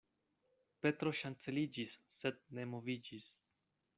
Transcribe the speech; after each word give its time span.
Petro 0.85 1.11
ŝanceliĝis, 1.19 1.93
sed 2.21 2.41
ne 2.61 2.67
moviĝis. 2.75 3.31